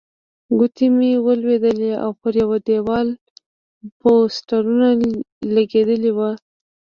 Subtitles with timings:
[0.57, 3.07] کوټې مې ولیدلې او پر یوه دېوال
[3.99, 4.87] پوسټرونه
[5.55, 6.31] لګېدلي وو.